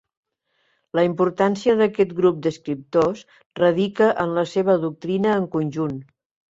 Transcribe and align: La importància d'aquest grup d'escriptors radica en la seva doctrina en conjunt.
La 0.99 1.03
importància 1.07 1.75
d'aquest 1.83 2.15
grup 2.21 2.41
d'escriptors 2.47 3.23
radica 3.63 4.13
en 4.27 4.37
la 4.41 4.51
seva 4.57 4.81
doctrina 4.89 5.41
en 5.41 5.49
conjunt. 5.59 5.99